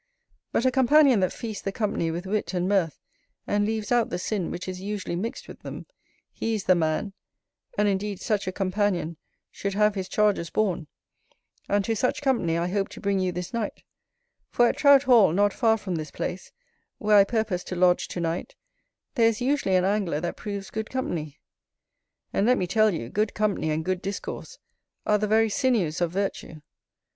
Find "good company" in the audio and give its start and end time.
20.71-21.37, 23.09-23.69